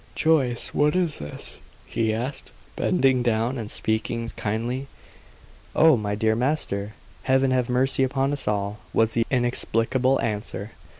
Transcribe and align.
"Joyce, 0.15 0.69
what 0.73 0.95
is 0.95 1.19
this?" 1.19 1.59
he 1.85 2.11
asked, 2.11 2.51
bending 2.75 3.21
down 3.21 3.59
and 3.59 3.69
speaking 3.69 4.27
kindly. 4.29 4.87
"Oh, 5.75 5.95
my 5.95 6.15
dear 6.15 6.35
master! 6.35 6.95
Heaven 7.21 7.51
have 7.51 7.69
mercy 7.69 8.01
upon 8.01 8.31
us 8.33 8.47
all!" 8.47 8.79
was 8.95 9.11
the 9.13 9.27
inexplicable 9.29 10.19
answer. 10.21 10.71